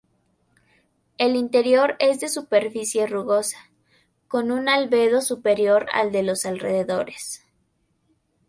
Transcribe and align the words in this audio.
El 1.19 1.35
interior 1.35 1.95
es 1.99 2.19
de 2.19 2.27
superficie 2.27 3.05
rugosa, 3.05 3.69
con 4.27 4.49
un 4.49 4.67
albedo 4.67 5.21
superior 5.21 5.85
al 5.93 6.11
de 6.11 6.23
los 6.23 6.43
alrededores. 6.47 7.45